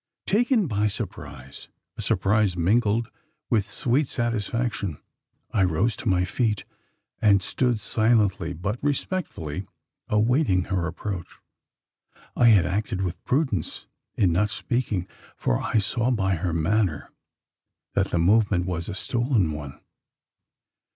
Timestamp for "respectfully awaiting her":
8.83-10.87